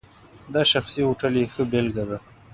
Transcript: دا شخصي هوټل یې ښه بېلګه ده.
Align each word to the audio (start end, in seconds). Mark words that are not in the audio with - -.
دا 0.53 0.61
شخصي 0.71 1.01
هوټل 1.07 1.33
یې 1.41 1.45
ښه 1.53 1.63
بېلګه 1.71 2.03
ده. 2.09 2.17